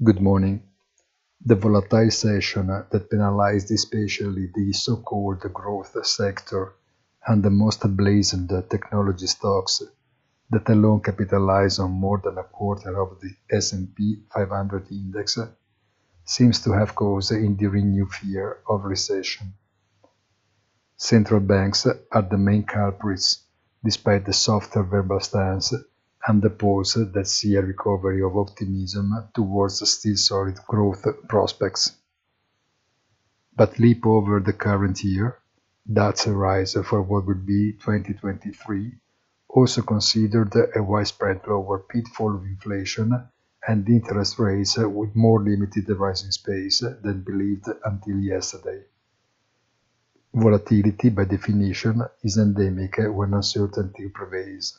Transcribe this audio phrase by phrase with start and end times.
[0.00, 0.62] Good morning.
[1.44, 6.74] The volatile session that penalized especially the so-called growth sector
[7.26, 9.82] and the most blazoned technology stocks
[10.50, 15.36] that alone capitalize on more than a quarter of the S&P 500 index
[16.24, 19.52] seems to have caused enduring new fear of recession.
[20.96, 23.42] Central banks are the main culprits,
[23.82, 25.74] despite the softer verbal stance
[26.28, 31.96] and the polls that see a recovery of optimism towards still solid growth prospects.
[33.56, 35.38] But leap over the current year,
[35.86, 38.92] that's a rise for what would be 2023,
[39.48, 43.10] also considered a widespread lower pitfall of inflation
[43.66, 48.82] and interest rates with more limited rising space than believed until yesterday.
[50.34, 54.78] Volatility, by definition, is endemic when uncertainty prevails.